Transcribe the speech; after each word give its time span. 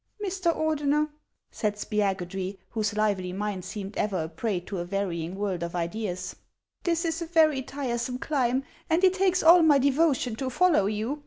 "Mr. 0.25 0.51
Ordener," 0.57 1.09
said 1.51 1.75
Spiagudry, 1.75 2.57
whose 2.69 2.95
lively 2.95 3.31
mind 3.31 3.63
seemed 3.63 3.95
ever 3.97 4.23
a 4.23 4.29
prey 4.29 4.59
to 4.61 4.79
a 4.79 4.83
varying 4.83 5.35
world 5.35 5.61
of 5.61 5.75
ideas," 5.75 6.35
this 6.85 7.05
is 7.05 7.21
a 7.21 7.27
very 7.27 7.61
tiresome 7.61 8.17
climb, 8.17 8.63
and 8.89 9.03
it 9.03 9.13
takes 9.13 9.43
all 9.43 9.61
my 9.61 9.77
devotion 9.77 10.35
to 10.37 10.49
fol 10.49 10.71
low 10.71 10.87
you. 10.87 11.19